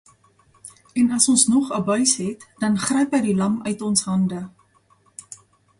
En 1.01 1.11
as 1.17 1.27
ons 1.29 1.45
nog 1.47 1.69
abuis 1.75 2.15
het, 2.23 2.47
dan 2.63 2.79
gryp 2.87 3.15
hy 3.17 3.21
die 3.27 3.39
lam 3.43 3.61
uit 3.71 3.87
ons 3.91 4.07
hande. 4.13 4.45